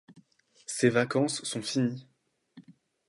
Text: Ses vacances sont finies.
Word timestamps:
Ses 0.65 0.89
vacances 0.89 1.43
sont 1.43 1.61
finies. 1.61 2.07